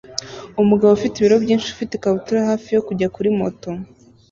Umugabo 0.61 0.91
ufite 0.97 1.15
ibiro 1.17 1.37
byinshi 1.43 1.67
ufite 1.73 1.91
ikabutura 1.95 2.39
hafi 2.49 2.69
yo 2.75 2.81
kujya 2.87 3.07
kuri 3.15 3.29
moto 3.39 3.69